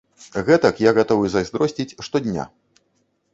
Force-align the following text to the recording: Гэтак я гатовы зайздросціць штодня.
Гэтак 0.47 0.79
я 0.85 0.93
гатовы 0.99 1.29
зайздросціць 1.35 1.97
штодня. 2.09 2.49